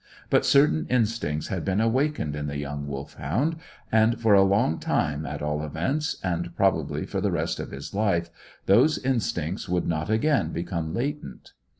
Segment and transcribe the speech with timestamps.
[0.31, 3.57] But certain instincts had been awakened in the young Wolfhound,
[3.91, 7.93] and, for a long time, at all events, and probably for the rest of his
[7.93, 8.31] life,
[8.65, 11.51] those instincts would not again become latent.